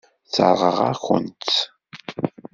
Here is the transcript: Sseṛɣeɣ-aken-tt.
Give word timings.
Sseṛɣeɣ-aken-tt. 0.27 1.55